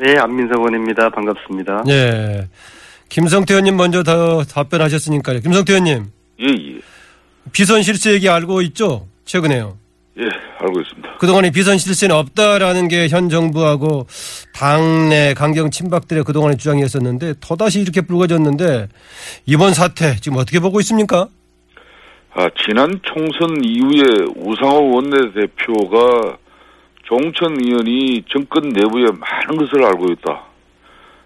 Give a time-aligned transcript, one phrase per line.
[0.00, 1.08] 네, 안민석 의원입니다.
[1.10, 1.84] 반갑습니다.
[1.88, 2.48] 예.
[3.08, 5.40] 김성태 의원님 먼저 더 답변하셨으니까요.
[5.40, 6.06] 김성태 의원님,
[6.40, 6.80] 예, 예.
[7.52, 9.06] 비선 실세 얘기 알고 있죠?
[9.24, 9.76] 최근에요.
[10.18, 10.24] 예,
[10.60, 11.16] 알고 있습니다.
[11.18, 14.06] 그동안에 비선 실세는 없다라는 게 현 정부하고
[14.52, 18.88] 당내 강경 친박들의 그동안의 주장이었었는데 또다시 이렇게 불거졌는데
[19.46, 21.28] 이번 사태 지금 어떻게 보고 있습니까?
[22.34, 26.36] 아, 지난 총선 이후에 우상호 원내대표가
[27.08, 30.42] 종천 의원이 정권 내부에 많은 것을 알고 있다.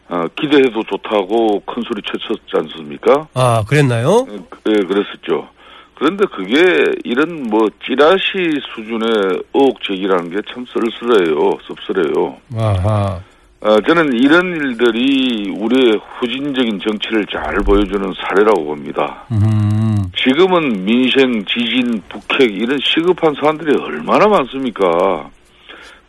[0.08, 3.26] 아, 기대해도 좋다고 큰 소리 쳤었지 않습니까?
[3.34, 4.26] 아, 그랬나요?
[4.68, 5.48] 예, 그랬었죠.
[5.94, 11.58] 그런데 그게 이런 뭐 찌라시 수준의 의혹 제기라는 게 참 쓸쓸해요.
[11.66, 12.36] 씁쓸해요.
[12.56, 13.20] 아하.
[13.64, 19.24] 아, 저는 이런 일들이 우리의 후진적인 정치를 잘 보여주는 사례라고 봅니다.
[19.32, 19.96] 음.
[20.16, 25.30] 지금은 민생, 지진, 북핵 이런 시급한 사안들이 얼마나 많습니까?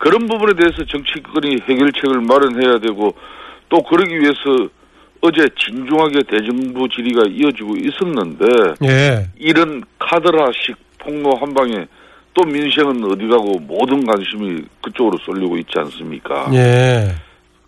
[0.04, 3.16] 그런 부분에 대해서 정치권이 해결책을 마련해야 되고
[3.70, 4.68] 또 그러기 위해서
[5.22, 8.46] 어제 진중하게 대정부 질의가 이어지고 있었는데
[8.84, 9.30] 예.
[9.38, 11.88] 이런 카드라식 폭로 한 방에
[12.34, 16.50] 또 민생은 어디 가고 모든 관심이 그쪽으로 쏠리고 있지 않습니까?
[16.54, 17.16] 예.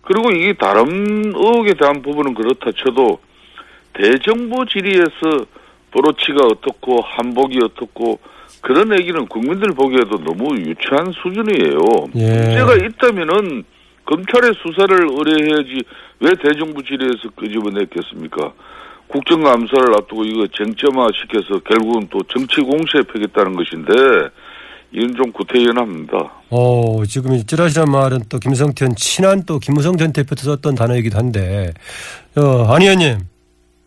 [0.02, 3.18] 그리고 이게 다른 의혹에 대한 부분은 그렇다 쳐도
[3.94, 5.46] 대정부 질의에서
[5.96, 8.18] 브로치가 어떻고 한복이 어떻고
[8.60, 11.78] 그런 얘기는 국민들 보기에도 너무 유치한 수준이에요.
[12.16, 12.26] 예.
[12.26, 13.64] 문제가 있다면은
[14.04, 15.82] 검찰의 수사를 의뢰해야지
[16.20, 18.52] 왜 대정부 질의에서 끄집어냈겠습니까?
[19.08, 24.28] 국정감사를 앞두고 이거 쟁점화 시켜서 결국은 또 정치 공세에 펴겠다는 것인데
[24.92, 26.16] 이건 좀 구태연합니다.
[26.50, 31.72] 어, 지금 이 찌라시란 말은 또 김성태 친한 또 김무성 전 대표도 썼던 단어이기도 한데,
[32.36, 33.18] 어, 안 의원님.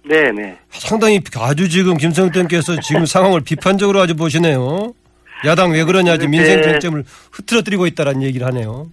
[0.09, 0.57] 네, 네.
[0.69, 4.91] 상당히 아주 지금 김성태 의원께서 지금 상황을 비판적으로 아주 보시네요.
[5.45, 8.89] 야당 왜 그러냐, 지금 민생 쟁점을 흐트러뜨리고 있다라는 얘기를 하네요.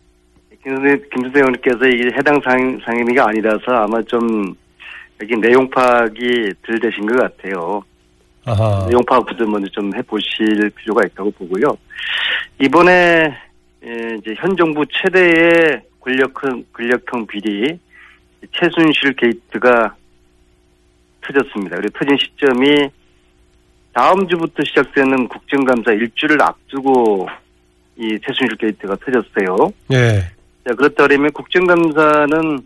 [0.63, 4.55] 김수대 의원께서 이게 해당 상, 상임위가 아니라서 아마 좀
[5.23, 7.83] 여기 내용 파악이 덜 되신 것 같아요.
[8.45, 8.87] 아하.
[8.87, 11.79] 내용 파악부터 먼저 좀 해보실 필요가 있다고 보고요.
[12.61, 13.35] 이번에
[13.85, 17.79] 예, 이제 현 정부 최대의 권력형 권력형 비리
[18.53, 19.95] 최순실 게이트가
[21.27, 21.77] 터졌습니다.
[21.77, 22.91] 그리고 터진 시점이
[23.93, 27.29] 다음 주부터 시작되는 국정감사 일주를 앞두고
[27.97, 29.73] 이 최순실 게이트가 터졌어요.
[29.93, 30.21] 예.
[30.67, 32.59] 자, 그렇다면 국정감사는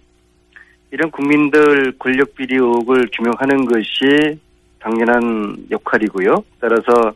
[0.92, 4.38] 이런 국민들 권력 비리 의혹을 규명하는 것이
[4.80, 6.44] 당연한 역할이고요.
[6.60, 7.12] 따라서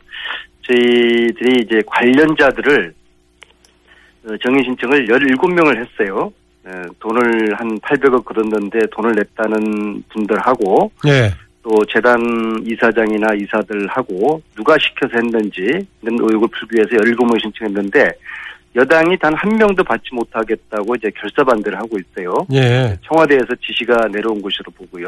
[0.61, 2.93] 저희들이 이제 관련자들을
[4.27, 6.31] 어, 정의 신청을 17명을 했어요.
[6.65, 11.31] 어, 돈을 한 800억 걸었는데 돈을 냈다는 분들하고 예.
[11.61, 12.19] 또 재단
[12.65, 15.61] 이사장이나 이사들하고 누가 시켜서 했는지
[16.01, 18.11] 이런 의혹을 풀기 위해서 17명 신청했는데
[18.75, 22.33] 여당이 단 한 명도 받지 못하겠다고 이제 결사 반대를 하고 있어요.
[22.53, 22.97] 예.
[23.03, 25.07] 청와대에서 지시가 내려온 것으로 보고요.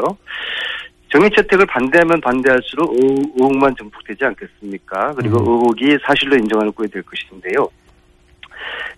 [1.12, 5.14] 정의 채택을 반대하면 반대할수록 의- 의혹만 증폭되지 않겠습니까?
[5.16, 5.42] 그리고 음.
[5.44, 7.68] 의혹이 사실로 인정하는 꼴이 될 것인데요.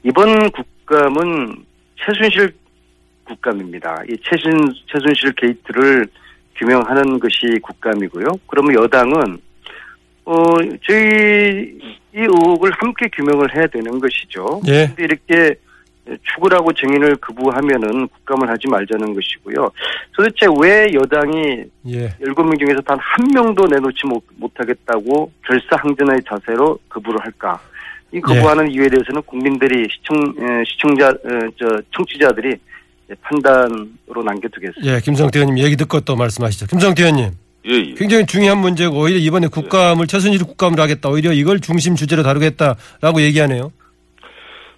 [0.03, 1.55] 이번 국감은
[2.05, 2.53] 최순실
[3.25, 4.03] 국감입니다.
[4.09, 6.07] 이 최순, 최순실 게이트를
[6.55, 8.25] 규명하는 것이 국감이고요.
[8.47, 9.39] 그러면 여당은
[10.25, 10.33] 어,
[10.87, 11.77] 저희
[12.13, 14.61] 이 의혹을 함께 규명을 해야 되는 것이죠.
[14.67, 14.87] 예.
[14.87, 15.55] 근데 이렇게
[16.33, 19.69] 추구라고 증인을 거부하면은 국감을 하지 말자는 것이고요.
[20.15, 22.09] 도대체 왜 여당이 예.
[22.21, 27.59] 17명 중에서 단 한 명도 내놓지 못, 못하겠다고 결사항전의 자세로 거부를 할까?
[28.11, 32.55] 이 거부하는 이유에 대해서는 국민들이 시청, 에, 시청자, 에, 저, 청취자들이
[33.21, 34.95] 판단으로 남겨두겠습니다.
[34.95, 34.99] 예.
[34.99, 36.67] 김성태 의원님 얘기 듣고 또 말씀하시죠.
[36.67, 37.31] 김성태 의원님.
[37.67, 37.93] 예, 예.
[37.95, 41.09] 굉장히 중요한 문제고 오히려 이번에 국감을 최순실 국감을 하겠다.
[41.09, 43.71] 오히려 이걸 중심 주제로 다루겠다라고 얘기하네요.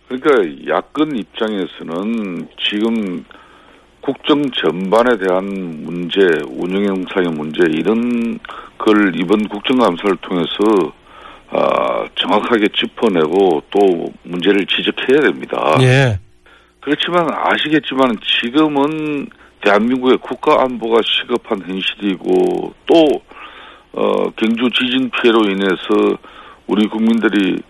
[0.07, 3.23] 그러니까 야권 입장에서는 지금
[4.01, 5.45] 국정 전반에 대한
[5.83, 6.19] 문제,
[6.49, 8.39] 운영 형상의 문제 이런
[8.77, 10.93] 걸 이번 국정감사를 통해서
[11.53, 15.77] 아, 정확하게 짚어내고 또 문제를 지적해야 됩니다.
[15.81, 16.17] 예.
[16.79, 19.27] 그렇지만 아시겠지만 지금은
[19.61, 23.05] 대한민국의 국가 안보가 시급한 현실이고 또
[23.93, 26.17] 어, 경주 지진 피해로 인해서
[26.67, 27.61] 우리 국민들이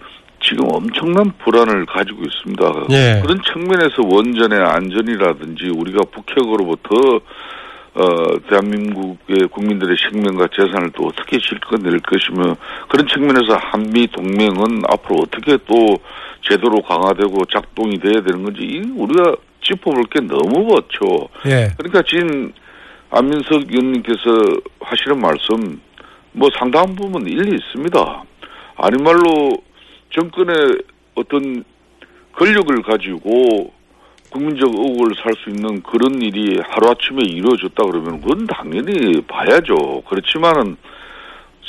[0.44, 2.86] 지금 엄청난 불안을 가지고 있습니다.
[2.92, 3.22] 예.
[3.22, 7.20] 그런 측면에서 원전의 안전이라든지 우리가 북핵으로부터
[7.94, 8.04] 어,
[8.50, 12.56] 대한민국의 국민들의 생명과 재산을 또 어떻게 실컷낼 것이며
[12.88, 15.98] 그런 측면에서 한미 동맹은 앞으로 어떻게 또
[16.42, 21.30] 제대로 강화되고 작동이 돼야 되는 건지 이 우리가 짚어볼 게 너무 많죠.
[21.46, 21.68] 예.
[21.78, 22.54] 그러니까 지금
[23.10, 24.22] 안민석 의원님께서
[24.80, 25.82] 하시는 말씀
[26.32, 28.24] 뭐 상당한 부분 일리 있습니다.
[28.78, 29.52] 아니 말로
[30.12, 30.56] 정권의
[31.16, 31.64] 어떤
[32.34, 33.74] 권력을 가지고
[34.32, 40.04] 국민적 의혹을 살 수 있는 그런 일이 하루아침에 이루어졌다 그러면 그건 당연히 봐야죠.
[40.10, 40.78] 그렇지만은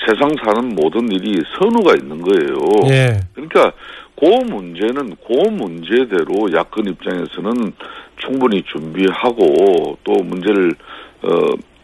[0.07, 2.57] 세상 사는 모든 일이 선우가 있는 거예요.
[2.91, 3.21] 예.
[3.35, 3.73] 그러니까
[4.19, 7.73] 그 문제는 그 문제대로 야권 입장에서는
[8.19, 10.75] 충분히 준비하고 또 문제를
[11.23, 11.29] 어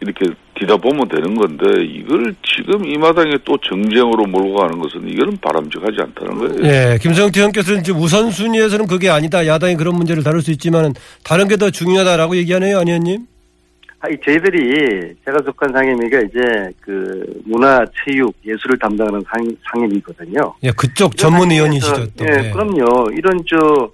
[0.01, 0.25] 이렇게
[0.55, 6.37] 뒤다보면 되는 건데 이걸 지금 이 마당에 또 정쟁으로 몰고 가는 것은 이거는 바람직하지 않다는
[6.37, 6.73] 거예요.
[6.93, 6.97] 예.
[7.01, 9.45] 김성태 의원께서는 지금 우선순위에서는 그게 아니다.
[9.45, 10.93] 야당이 그런 문제를 다룰 수 있지만
[11.23, 12.79] 다른 게 더 중요하다라고 얘기하네요.
[12.79, 13.25] 아니 의원님?
[14.01, 16.39] 아, 이 저희들이 제가 속한 상임위가 이제
[16.79, 20.53] 그 문화, 체육, 예술을 담당하는 상, 상임위거든요.
[20.63, 20.71] 예.
[20.71, 22.05] 그쪽 전문 의원이시죠.
[22.17, 22.25] 또.
[22.25, 22.51] 예, 예.
[22.51, 23.09] 그럼요.
[23.11, 23.91] 이런 저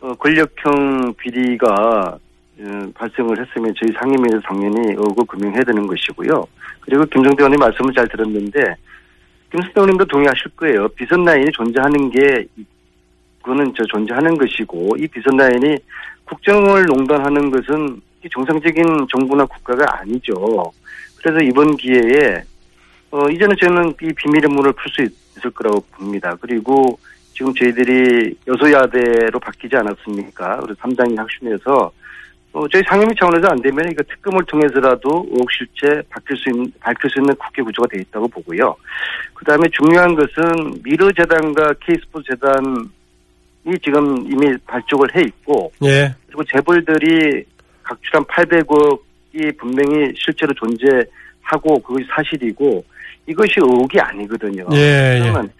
[0.00, 1.66] 어, 권력형 비리가
[2.14, 2.18] 어,
[2.94, 6.46] 발생을 했으면 저희 상임위에서 당연히 의혹을 규명해야 되는 것이고요.
[6.80, 8.74] 그리고 김정대 의원님 말씀을 잘 들었는데
[9.50, 10.88] 김승태 의원님도 동의하실 거예요.
[10.88, 12.46] 비선 라인이 존재하는 게
[13.42, 15.76] 그거는 저 존재하는 것이고 이 비선 라인이
[16.24, 20.72] 국정을 농단하는 것은 이 정상적인 정부나 국가가 아니죠.
[21.22, 22.42] 그래서 이번 기회에
[23.10, 26.36] 어 이제는 저는 이 비밀의 문을 풀 수 있을 거라고 봅니다.
[26.40, 26.98] 그리고
[27.32, 30.60] 지금 저희들이 여소야대로 바뀌지 않았습니까?
[30.60, 31.92] 그래서 3당이 혁신해서
[32.52, 37.10] 어, 저희 상임위 차원에서 안 되면 이거 특검을 통해서라도 의혹 실체 밝힐 수 있는 밝힐
[37.10, 38.74] 수 있는 국회 구조가 돼 있다고 보고요.
[39.34, 46.14] 그 다음에 중요한 것은 미르 재단과 K스포츠 재단이 지금 이미 발족을 해 있고 예.
[46.26, 47.44] 그리고 재벌들이
[47.82, 52.84] 각출한 800억이 분명히 실제로 존재하고 그것이 사실이고
[53.26, 54.66] 이것이 의혹이 아니거든요.
[54.72, 55.20] 예, 예.
[55.20, 55.50] 그러면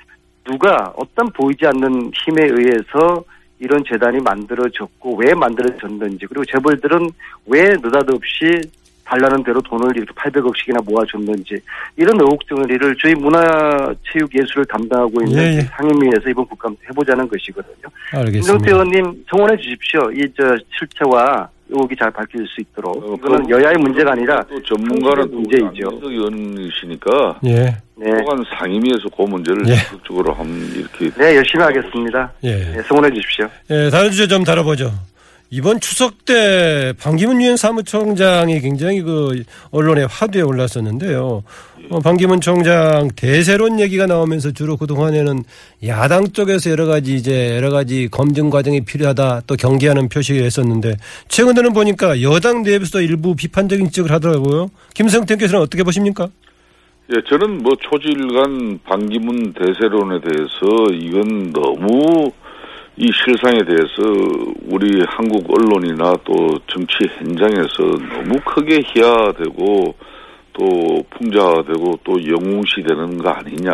[0.44, 3.23] 누가 어떤 보이지 않는 힘에 의해서
[3.60, 7.10] 이런 재단이 만들어졌고 왜 만들어졌는지 그리고 재벌들은
[7.46, 8.46] 왜 느닷없이
[9.08, 11.55] 달라는 대로 돈을 이렇게 800억씩이나 모아줬는지
[11.96, 15.60] 이런 의혹 덩어리를 저희 문화체육예술을 담당하고 있는 예, 예.
[15.62, 17.88] 상임위에서 이번 국감 해보자는 것이거든요.
[18.12, 18.70] 김정태 알겠습니다.
[18.70, 20.10] 의원님 성원해 주십시오.
[20.12, 25.28] 이 저 실체와 의혹이 잘 밝힐 수 있도록 어, 이거는 여야의 문제가 아니라 또 전문가는
[25.31, 26.00] 또 문제이죠.
[26.02, 27.76] 의원이시니까 예.
[27.96, 29.75] 네, 또한 상임위에서 그 문제를 예.
[29.76, 32.32] 적극적으로 한번 이렇게 네 열심히 하겠습니다.
[32.44, 32.54] 예.
[32.56, 33.49] 네, 성원해 주십시오.
[33.70, 34.93] 예, 다른 주제 좀 다뤄보죠.
[35.50, 41.42] 이번 추석 때 반기문 유엔 사무총장이 굉장히 그 언론의 화두에 올랐었는데요.
[41.90, 45.42] 어, 반기문 총장 대세론 얘기가 나오면서 주로 그동안에는
[45.86, 50.96] 야당 쪽에서 여러 가지 이제 여러 가지 검증 과정이 필요하다 또 경계하는 표시를 했었는데
[51.28, 54.70] 최근에는 보니까 여당 내부에서 일부 비판적인 지적을 하더라고요.
[54.92, 56.28] 김성태께서는 어떻게 보십니까?
[57.10, 62.30] 예, 저는 뭐 초질간 반기문 대세론에 대해서 이건 너무
[63.00, 64.02] 이 실상에 대해서
[64.64, 69.94] 우리 한국 언론이나 또 정치 현장에서 너무 크게 희화되고
[70.52, 73.72] 또 풍자되고 또 영웅시되는 거 아니냐.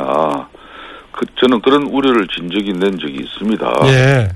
[1.13, 3.73] 그, 저는 그런 우려를 진적이 낸 적이 있습니다.
[3.87, 4.29] 예.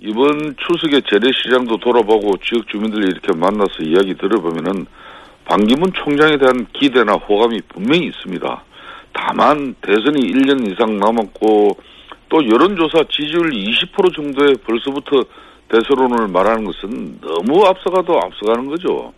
[0.00, 4.84] 이번 추석에 재래시장도 돌아보고 지역 주민들 이렇게 만나서 이야기 들어보면은
[5.46, 8.64] 반기문 총장에 대한 기대나 호감이 분명히 있습니다.
[9.14, 11.78] 다만 대선이 1년 이상 남았고
[12.32, 15.22] 또 여론조사 지지율 20% 정도에 벌써부터
[15.68, 19.12] 대세론을 말하는 것은 너무 앞서가도 앞서가는 거죠.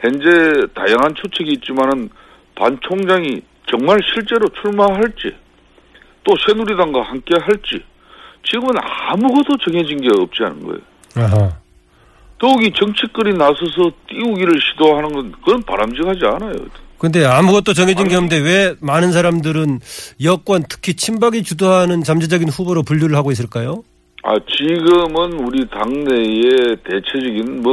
[0.00, 0.28] 현재
[0.74, 2.10] 다양한 추측이 있지만은
[2.54, 5.34] 반 총장이 정말 실제로 출마할지
[6.24, 7.82] 또 새누리당과 함께 할지
[8.44, 10.80] 지금은 아무것도 정해진 게 없지 않은 거예요.
[11.16, 11.56] 아하.
[12.38, 16.56] 더욱이 정치권이 나서서 띄우기를 시도하는 건 그건 바람직하지 않아요.
[16.98, 19.80] 근데 아무것도 정해진 게 없는데 왜 많은 사람들은
[20.24, 23.84] 여권 특히 친박이 주도하는 잠재적인 후보로 분류를 하고 있을까요?
[24.24, 27.72] 아 지금은 우리 당내의 대체적인 뭐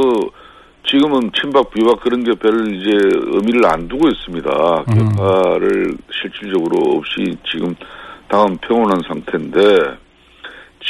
[0.88, 4.86] 지금은 친박 비박 그런 게 별 이제 의미를 안 두고 있습니다.
[4.89, 5.15] 음.
[5.15, 7.75] 격파를 실질적으로 없이 지금
[8.27, 9.60] 당은 평온한 상태인데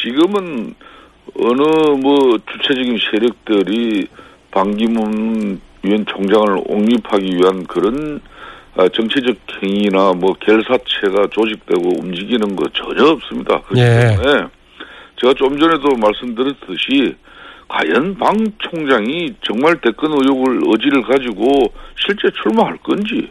[0.03, 0.75] 지금은
[1.39, 1.61] 어느
[2.01, 4.07] 뭐 주체적인 세력들이
[4.51, 8.21] 반기문 유엔 총장을 옹립하기 위한 그런
[8.77, 13.61] 아, 정치적 행위나 뭐 결사체가 조직되고 움직이는 거 전혀 없습니다.
[13.61, 14.15] 그렇기 예.
[14.17, 14.47] 때문에
[15.17, 17.15] 제가 좀 전에도 말씀드렸듯이
[17.67, 23.29] 과연 방 총장이 정말 대권 의혹을 의지를 가지고 실제 출마할 건지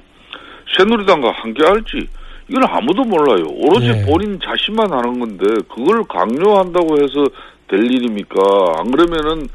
[0.76, 2.08] 새누리당과 함께할지
[2.48, 3.44] 이건 아무도 몰라요.
[3.50, 4.02] 오로지 예.
[4.06, 7.26] 본인 자신만 하는 건데 그걸 강요한다고 해서
[7.68, 8.36] 될 일입니까?
[8.78, 9.46] 안 그러면은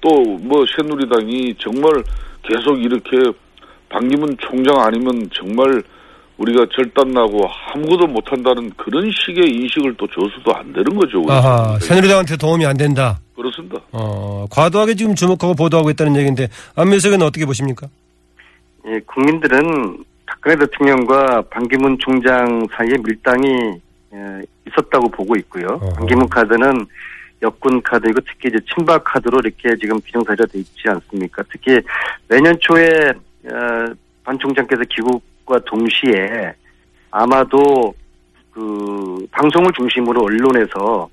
[0.00, 2.02] 또 뭐 새누리당이 정말
[2.48, 3.16] 계속 이렇게
[3.88, 5.82] 반기문 총장 아니면 정말
[6.38, 7.40] 우리가 절단나고
[7.72, 11.24] 아무것도 못한다는 그런 식의 인식을 또 줘서도 안 되는 거죠.
[11.28, 11.78] 아하.
[11.80, 13.18] 새누리당한테 도움이 안 된다.
[13.34, 13.78] 그렇습니다.
[13.92, 17.86] 어, 과도하게 지금 주목하고 보도하고 있다는 얘기인데 안민석 의원 어떻게 보십니까?
[18.86, 23.48] 예, 국민들은 박근혜 대통령과 반기문 총장 사이에 밀당이
[24.14, 25.66] 예, 있었다고 보고 있고요.
[25.80, 25.94] 어허.
[25.94, 26.86] 반기문 카드는
[27.42, 31.42] 여권 카드이고 특히 이제 친박 카드로 이렇게 지금 기정사실화돼 있지 않습니까?
[31.50, 31.80] 특히
[32.28, 32.88] 내년 초에
[33.44, 36.54] 어, 반 총장께서 귀국과 동시에
[37.10, 37.94] 아마도
[38.52, 41.08] 그 방송을 중심으로 언론에서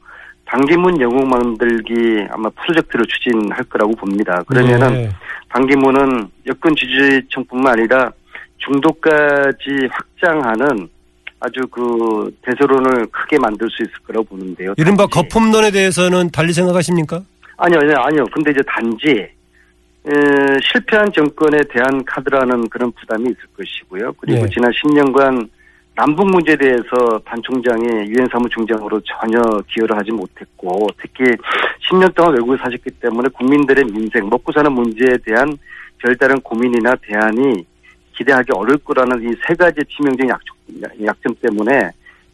[0.46, 4.42] 반기문 영웅 만들기 아마 프로젝트를 추진할 거라고 봅니다.
[4.48, 5.10] 그러면은 네.
[5.50, 8.12] 반기문은 여권 지지층뿐만 아니라
[8.58, 10.90] 중도까지 확장하는
[11.46, 14.74] 아주 그 대세론을 크게 만들 수 있을 거라고 보는데요.
[14.78, 17.22] 이른바 단지- 거품론에 대해서는 달리 생각하십니까?
[17.58, 18.24] 아니요, 아니요, 아니요.
[18.34, 19.10] 근데 이제 단지
[20.06, 20.10] 에,
[20.72, 24.14] 실패한 정권에 대한 카드라는 그런 부담이 있을 것이고요.
[24.20, 24.50] 그리고 네.
[24.54, 25.50] 지난 10년간
[25.96, 31.24] 남북 문제에 대해서 반 총장이 유엔 사무총장으로 전혀 기여를 하지 못했고 특히
[31.90, 35.56] 10년 동안 외국에 사셨기 때문에 국민들의 민생, 먹고 사는 문제에 대한
[36.00, 37.66] 별다른 고민이나 대안이
[38.18, 40.53] 기대하기 어려울 거라는 이 세 가지 치명적인 약점,
[41.06, 41.92] 약점 때문에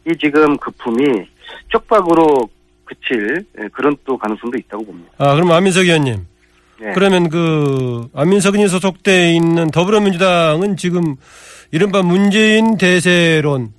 [0.07, 1.27] 이 지금 거품이
[1.69, 2.49] 쪽박으로
[2.85, 5.11] 그칠 예, 그런 또 가능성도 있다고 봅니다.
[5.17, 6.25] 아, 그럼 안민석 의원님.
[6.81, 6.93] 네.
[6.93, 11.15] 그러면 그 안민석 의원이 소속돼 있는 더불어민주당은 지금
[11.71, 13.73] 이른바 문재인 대세론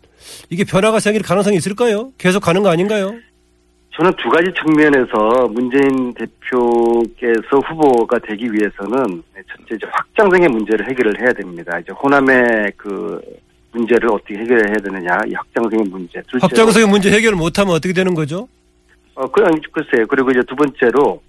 [0.51, 2.13] 이게 변화가 생길 가능성이 있을까요?
[2.19, 3.15] 계속 가는 거 아닌가요?
[3.97, 11.33] 저는 두 가지 측면에서 문재인 대표께서 후보가 되기 위해서는 첫째 이제 확장성의 문제를 해결을 해야
[11.33, 11.79] 됩니다.
[11.79, 13.21] 이제 호남의 그
[13.73, 16.21] 문제를 어떻게 해결해야 되느냐, 이 확장성의 문제.
[16.23, 18.49] 둘째로 확장성의 문제 해결을 못하면 어떻게 되는 거죠?
[19.15, 20.07] 어, 그, 아니, 글쎄요.
[20.07, 21.23] 그리고 이제 두 번째로,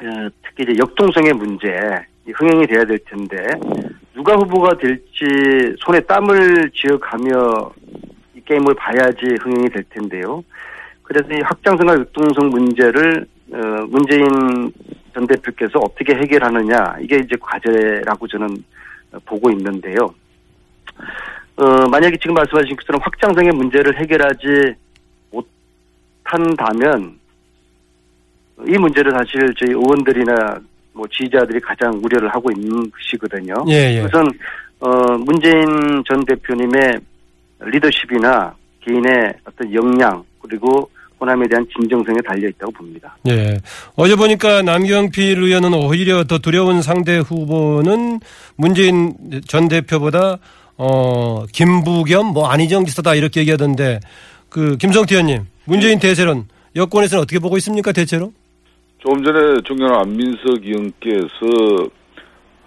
[0.00, 1.68] 어, 특히 이제 역동성의 문제,
[2.26, 3.36] 이 흥행이 돼야 될 텐데,
[4.14, 5.24] 누가 후보가 될지
[5.84, 7.72] 손에 땀을 쥐어가며
[8.36, 10.44] 이 게임을 봐야지 흥행이 될 텐데요.
[11.02, 14.72] 그래서 이 확장성과 역동성 문제를, 어, 문재인
[15.14, 18.48] 전 대표께서 어떻게 해결하느냐, 이게 이제 과제라고 저는
[19.12, 20.14] 어, 보고 있는데요.
[21.56, 24.74] 어, 만약에 지금 말씀하신 것처럼 확장성의 문제를 해결하지
[25.30, 27.18] 못한다면
[28.66, 30.60] 이 문제를 사실 저희 의원들이나
[30.92, 33.54] 뭐 지지자들이 가장 우려를 하고 있는 것이거든요.
[33.68, 34.00] 예, 예.
[34.00, 34.26] 우선
[34.80, 35.64] 어, 문재인
[36.06, 36.98] 전 대표님의
[37.60, 38.54] 리더십이나
[38.84, 40.90] 개인의 어떤 역량 그리고
[41.20, 43.16] 호남에 대한 진정성에 달려 있다고 봅니다.
[43.28, 43.56] 예.
[43.94, 48.18] 어제 보니까 남경필 의원은 오히려 더 두려운 상대 후보는
[48.56, 49.14] 문재인
[49.46, 50.38] 전 대표보다
[50.76, 54.00] 어 김부겸 뭐 안희정 지사다 이렇게 얘기하던데
[54.48, 58.32] 그 김성태 의원님 문재인 대세론 여권에서는 어떻게 보고 있습니까 대체로?
[58.98, 61.90] 조금 전에 존경하는 안민석 의원께서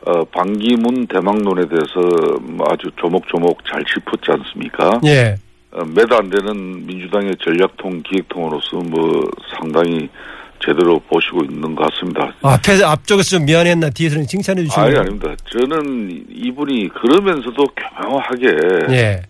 [0.05, 5.01] 어, 반기문 대망론에 대해서 뭐 아주 조목조목 잘 짚었지 않습니까?
[5.05, 5.35] 예.
[5.71, 9.23] 어, 매도 안 되는 민주당의 전략통 기획통으로서 뭐
[9.57, 10.07] 상당히
[10.63, 12.33] 제대로 보시고 있는 것 같습니다.
[12.41, 14.97] 앞에 앞쪽에서 좀 미안했나 뒤에서는 칭찬해 주시는 아니.
[14.97, 15.35] 아닙니다.
[15.51, 18.47] 저는 이분이 그러면서도 교묘하게
[18.91, 19.21] 예.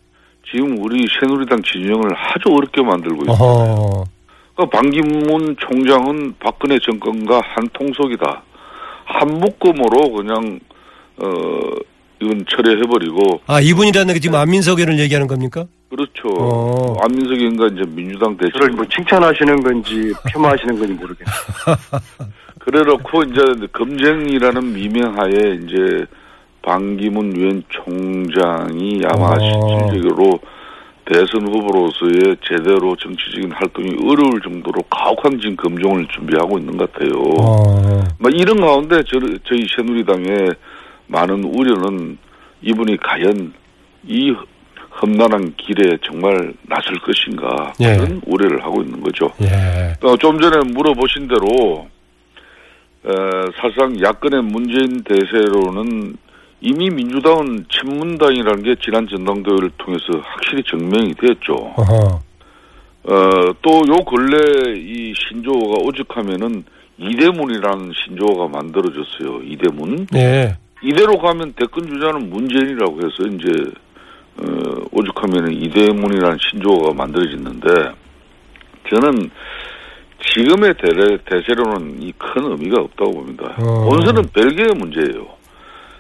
[0.52, 3.36] 지금 우리 새누리당 진영을 아주 어렵게 만들고 있어요.
[3.36, 4.04] 어허.
[4.56, 8.44] 그러니까 반기문 총장은 박근혜 정권과 한 통속이다.
[9.06, 10.60] 한 묶음으로 그냥
[11.18, 11.28] 어
[12.22, 15.66] 이건 철회해버리고 아 이분이라는 게 지금 안민석 의원을 얘기하는 겁니까?
[15.96, 16.28] 그렇죠.
[16.28, 16.98] 어.
[17.04, 21.76] 안민석 의원과 이제 민주당 대신 저를 뭐 칭찬하시는 건지 폄하하시는 건지 모르겠어요.
[22.60, 26.06] 그래놓고 이제 검증이라는 미명하에 이제
[26.62, 29.88] 반기문 유엔 총장이 아마 어.
[29.90, 30.40] 실질적으로
[31.06, 37.12] 대선 후보로서의 제대로 정치적인 활동이 어려울 정도로 가혹한 지금 검증을 준비하고 있는 것 같아요.
[37.40, 38.04] 어.
[38.20, 40.50] 뭐 이런 가운데 저, 저희 새누리당의
[41.08, 42.18] 많은 우려는
[42.64, 43.54] 이분이 과연
[44.08, 44.34] 이
[45.02, 47.98] 험난한 길에 정말 나설 것인가 예.
[47.98, 49.30] 그런 우려를 하고 있는 거죠.
[49.42, 49.94] 예.
[50.02, 51.88] 어, 좀 전에 물어보신 대로
[53.06, 53.12] 에,
[53.62, 56.16] 사실상 야권의 문재인 대세로는
[56.62, 61.54] 이미 민주당은 친문당이라는 게 지난 전당대회를 통해서 확실히 증명이 됐죠.
[61.76, 62.22] 어허.
[63.08, 66.64] 어, 또 요 근래 이 신조어가 오죽하면은
[66.98, 69.42] 이대문이라는 신조어가 만들어졌어요.
[69.44, 70.08] 이대문.
[70.16, 70.56] 예.
[70.82, 73.85] 이대로 가면 대권 주자는 문재인이라고 해서 이제 어,
[75.26, 77.68] 오죽하면은 이대문이라는 신조어가 만들어졌는데
[78.90, 79.30] 저는
[80.34, 83.56] 지금의 대세, 대세로는 이 큰 의미가 없다고 봅니다.
[83.60, 83.90] 어.
[83.90, 85.28] 본선은 별개의 문제예요.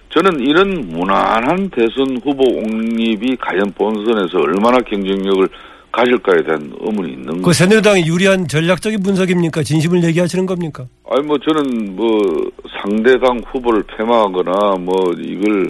[0.09, 5.47] 저는 이런 무난한 대선 후보 옹립이 과연 본선에서 얼마나 경쟁력을
[5.91, 7.53] 가질까에 대한 의문이 있는 그 거죠.
[7.53, 9.63] 새누리당이 유리한 전략적인 분석입니까?
[9.63, 10.85] 진심을 얘기하시는 겁니까?
[11.09, 12.21] 아니 뭐 저는 뭐
[12.81, 15.69] 상대당 후보를 폐마하거나 뭐 이걸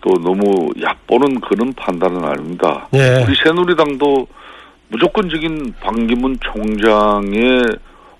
[0.00, 2.88] 또 너무 얕보는 그런 판단은 아닙니다.
[2.94, 3.22] 예.
[3.22, 4.26] 우리 새누리당도
[4.88, 7.64] 무조건적인 반기문 총장의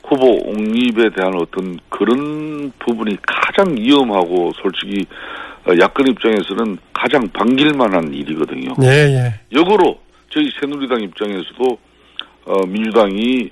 [0.05, 5.07] 후보 옹립에 대한 어떤 그런 부분이 가장 위험하고 솔직히
[5.67, 8.75] 어, 야권 입장에서는 가장 반길만한 일이거든요.
[8.83, 9.35] 예, 예.
[9.53, 11.79] 역으로 저희 새누리당 입장에서도
[12.47, 13.51] 어, 민주당이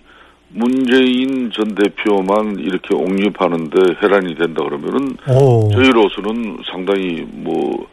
[0.50, 5.68] 문재인 전 대표만 이렇게 옹립하는데 해란이 된다 그러면은 오.
[5.73, 7.87] 저희로서는 상당히 뭐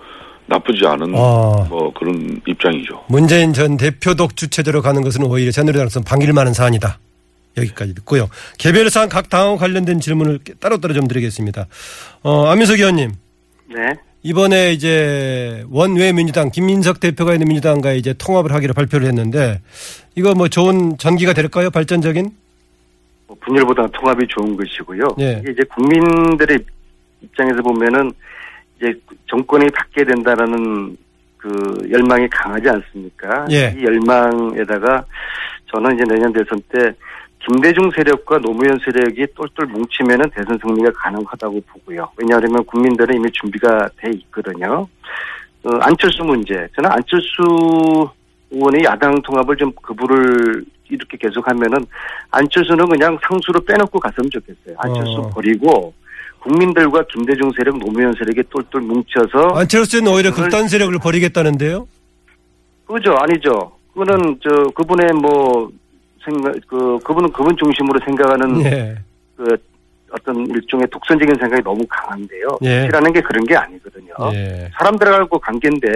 [0.47, 1.65] 나쁘지 않은 아.
[1.69, 3.05] 뭐 그런 입장이죠.
[3.07, 6.99] 문재인 전 대표 독주 체제로 가는 것은 오히려 새누리당에서는 반길 만한 사안이다.
[7.57, 8.29] 여기까지 듣고요.
[8.57, 11.67] 개별 사안 각 당하고 관련된 질문을 따로따로 좀 드리겠습니다.
[12.23, 13.13] 어, 안민석 의원님.
[13.73, 13.81] 네.
[14.23, 19.61] 이번에 이제 원외 민주당 김민석 대표가 있는 민주당과 이제 통합을 하기로 발표를 했는데
[20.15, 21.69] 이거 뭐 좋은 전기가 될까요?
[21.69, 22.31] 발전적인?
[23.27, 25.03] 뭐 분열보다 통합이 좋은 것이고요.
[25.19, 25.41] 예.
[25.41, 26.57] 이게 이제 국민들의
[27.21, 28.11] 입장에서 보면은
[28.77, 28.93] 이제
[29.27, 30.97] 정권이 바뀌게 된다라는
[31.37, 31.49] 그
[31.91, 33.45] 열망이 강하지 않습니까?
[33.51, 33.75] 예.
[33.77, 35.05] 이 열망에다가
[35.71, 36.91] 저는 이제 내년 대선 때
[37.39, 42.09] 김대중 세력과 노무현 세력이 똘똘 뭉치면은 대선 승리가 가능하다고 보고요.
[42.17, 44.87] 왜냐하면 국민들은 이미 준비가 돼 있거든요.
[45.63, 46.67] 어, 안철수 문제.
[46.75, 48.09] 저는 안철수
[48.49, 51.85] 의원이 야당 통합을 좀 그부를 이렇게 계속하면은
[52.31, 54.75] 안철수는 그냥 상수로 빼놓고 갔으면 좋겠어요.
[54.77, 55.29] 안철수 어.
[55.29, 55.93] 버리고
[56.55, 61.87] 국민들과 김대중 세력, 노무현 세력이 똘똘 뭉쳐서 안철수는 오히려 그걸- 극단 세력을 버리겠다는데요?
[62.85, 63.71] 그죠 아니죠.
[63.93, 65.69] 그거는 저 그분의 뭐
[66.23, 68.95] 생각 그 그분은 그분 중심으로 생각하는 예.
[69.35, 69.57] 그
[70.11, 72.59] 어떤 일종의 독선적인 생각이 너무 강한데요.
[72.61, 72.81] 예.
[72.81, 74.13] 정치라는 게 그런 게 아니거든요.
[74.33, 74.69] 예.
[74.77, 75.87] 사람들하고 관계인데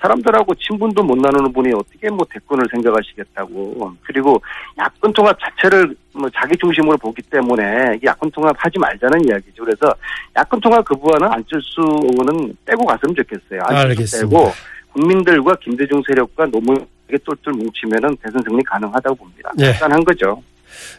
[0.00, 3.92] 사람들하고 친분도 못 나누는 분이 어떻게 뭐 대권을 생각하시겠다고.
[4.02, 4.40] 그리고
[4.78, 9.64] 야권 통합 자체를 뭐 자기 중심으로 보기 때문에 이 야권 통합 하지 말자는 이야기죠.
[9.64, 9.94] 그래서
[10.36, 13.60] 야권 통합 그부와는 안철수 의원은 빼고 갔으면 좋겠어요.
[13.62, 14.28] 안철수 알겠습니다.
[14.28, 14.52] 빼고
[14.92, 19.50] 국민들과 김대중 세력과 노무현에게 똘똘 뭉치면은 대선 승리 가능하다고 봅니다.
[19.58, 19.72] 예.
[19.72, 20.42] 간단한 거죠.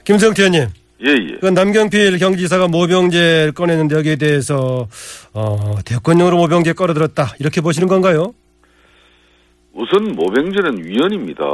[0.03, 0.69] 김성태 의원님.
[1.05, 1.38] 예, 예.
[1.39, 4.88] 그 남경필 경기지사가 모병제를 꺼내는데 여기에 대해서
[5.33, 8.33] 어, 대권용으로 모병제 끌어들었다 이렇게 보시는 건가요?
[9.77, 11.45] 우선 모병제는 위헌입니다.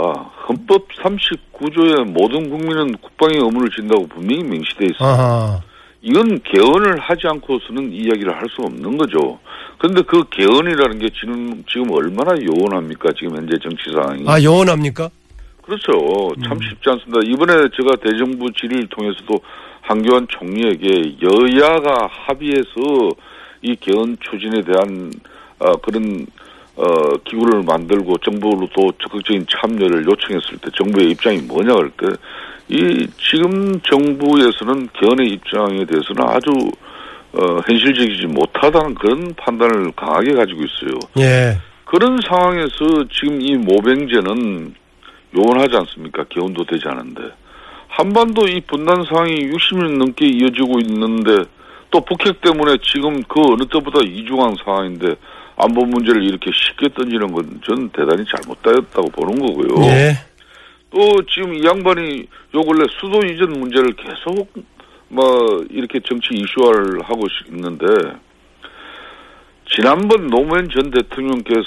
[0.47, 5.63] 헌법 39조에 모든 국민은 국방의 의무를 진다고 분명히 명시돼 있습니다.
[6.03, 9.39] 이건 개헌을 하지 않고서는 이야기를 할 수 없는 거죠.
[9.77, 13.09] 그런데 그 개헌이라는 게 지금 지금 얼마나 요원합니까?
[13.17, 14.23] 지금 현재 정치 상황이.
[14.27, 15.09] 아 요원합니까?
[15.61, 15.91] 그렇죠.
[16.45, 17.19] 참 쉽지 않습니다.
[17.25, 19.39] 이번에 제가 대정부 질의를 통해서도
[19.81, 23.09] 한교안 총리에게 여야가 합의해서
[23.61, 25.11] 이 개헌 추진에 대한
[25.59, 26.25] 어, 그런
[26.75, 26.83] 어,
[27.23, 32.07] 기구를 만들고 정부로도 적극적인 참여를 요청했을 때 정부의 입장이 뭐냐 할 때
[32.69, 36.51] 이 지금 정부에서는 개헌의 입장에 대해서는 아주
[37.33, 40.99] 어, 현실적이지 못하다는 그런 판단을 강하게 가지고 있어요.
[41.19, 41.57] 예.
[41.85, 44.75] 그런 상황에서 지금 이 모병제는
[45.35, 46.23] 요원하지 않습니까?
[46.29, 47.23] 개헌도 되지 않은데.
[47.87, 51.43] 한반도 이 분단 상황이 60년 넘게 이어지고 있는데
[51.91, 55.15] 또 북핵 때문에 지금 그 어느 때보다 이중한 상황인데
[55.63, 59.85] 안보 문제를 이렇게 쉽게 던지는 건 저는 대단히 잘못되었다고 보는 거고요.
[59.87, 60.17] 예.
[60.89, 64.51] 또 지금 이 양반이 요 근래 수도 이전 문제를 계속
[65.07, 67.85] 뭐 이렇게 정치 이슈화를 하고 있는데
[69.69, 71.63] 지난번 노무현 전 대통령께서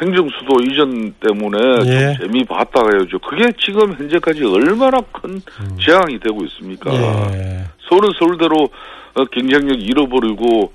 [0.00, 2.14] 행정수도 이전 때문에 예.
[2.16, 3.18] 좀 재미 봤다가 해야죠.
[3.18, 5.40] 그게 지금 현재까지 얼마나 큰
[5.84, 6.90] 재앙이 되고 있습니까?
[7.34, 7.64] 예.
[7.88, 8.68] 서울은 서울대로
[9.14, 10.72] 어, 경쟁력 잃어버리고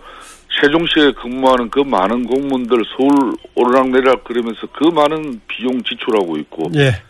[0.60, 7.02] 세종시에 근무하는 그 많은 공무원들 서울 오르락내리락 그러면서 그 많은 비용 지출하고 있고 예.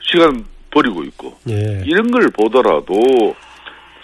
[0.00, 1.82] 시간 버리고 있고 예.
[1.86, 3.34] 이런 걸 보더라도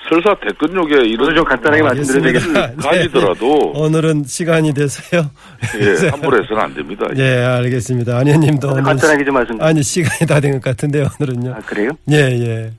[0.08, 2.64] 설사 대권욕에 이런 저도 좀 간단하게 말씀드려야 알겠습니다.
[2.66, 5.30] 일을 가지더라도 오늘은 시간이 돼서요.
[5.78, 7.06] 예, 함부로 해서는 안 됩니다.
[7.16, 8.16] 예, 알겠습니다.
[8.18, 9.68] 안 의원님도 오늘 간단하게 좀 말씀드릴게요.
[9.68, 11.06] 아니 시간이 다 된 것 같은데요.
[11.20, 11.52] 오늘은요.
[11.52, 11.90] 아, 그래요?
[12.10, 12.72] 예, 예.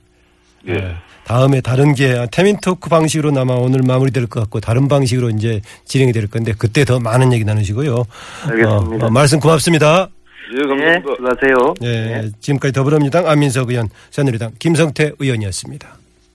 [0.68, 0.96] 예.
[1.24, 6.12] 다음에 다른 게 태민 토크 방식으로 아마 오늘 마무리될 것 같고 다른 방식으로 이제 진행이
[6.12, 8.04] 될 건데 그때 더 많은 얘기 나누시고요.
[8.50, 9.06] 알겠습니다.
[9.06, 10.08] 어, 어, 말씀 고맙습니다.
[10.54, 11.14] 예, 네, 감사합니다.
[11.16, 11.74] 수고하세요.
[11.82, 12.30] 예, 네.
[12.40, 16.01] 지금까지 더불어민주당 안민석 의원, 새누리당 김성태 의원이었습니다.